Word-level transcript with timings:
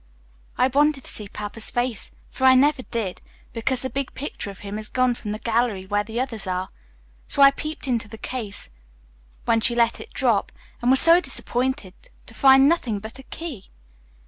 I 0.57 0.65
wanted 0.65 1.03
to 1.03 1.11
see 1.11 1.27
Papa's 1.29 1.69
face, 1.69 2.09
for 2.31 2.45
I 2.45 2.55
never 2.55 2.81
did, 2.81 3.21
because 3.53 3.83
the 3.83 3.89
big 3.91 4.15
picture 4.15 4.49
of 4.49 4.61
him 4.61 4.79
is 4.79 4.89
gone 4.89 5.13
from 5.13 5.31
the 5.31 5.37
gallery 5.37 5.85
where 5.85 6.03
the 6.03 6.19
others 6.19 6.47
are, 6.47 6.69
so 7.27 7.43
I 7.43 7.51
peeped 7.51 7.87
into 7.87 8.07
the 8.07 8.17
case 8.17 8.71
when 9.45 9.61
she 9.61 9.75
let 9.75 9.99
it 9.99 10.11
drop 10.11 10.51
and 10.81 10.89
was 10.89 10.99
so 10.99 11.21
disappointed 11.21 11.93
to 12.25 12.33
find 12.33 12.67
nothing 12.67 12.97
but 12.97 13.19
a 13.19 13.23
key." 13.29 13.65